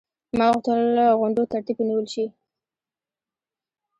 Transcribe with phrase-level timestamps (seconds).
[0.37, 0.81] ما غوښتل
[1.19, 2.25] غونډو ترتیب ونیول شي.